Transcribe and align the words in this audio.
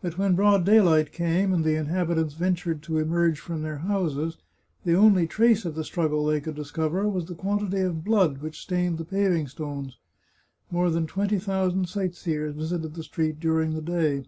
But 0.00 0.16
when 0.16 0.36
broad 0.36 0.64
daylight 0.64 1.12
came, 1.12 1.52
and 1.52 1.62
the 1.62 1.74
inhabitants 1.76 2.32
ventured 2.32 2.82
to 2.84 2.96
emerge 2.98 3.38
from 3.38 3.60
their 3.60 3.76
houses, 3.80 4.38
the 4.86 4.94
only 4.96 5.26
trace 5.26 5.66
of 5.66 5.74
the 5.74 5.84
struggle 5.84 6.24
they 6.24 6.40
could 6.40 6.54
discover 6.54 7.06
was 7.06 7.26
the 7.26 7.34
quantity 7.34 7.80
of 7.80 8.02
blood 8.02 8.38
which 8.38 8.58
stained 8.62 8.96
the 8.96 9.04
paving 9.04 9.48
stones. 9.48 9.98
More 10.70 10.88
than 10.88 11.06
twenty 11.06 11.38
thousand 11.38 11.90
sightseers 11.90 12.54
visited 12.54 12.94
the 12.94 13.02
street 13.02 13.38
during 13.38 13.74
the 13.74 13.82
day. 13.82 14.24